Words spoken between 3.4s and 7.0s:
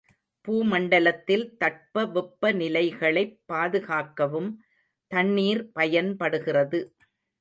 பாதுகாக்கவும் தண்ணீர் பயன்படுகிறது.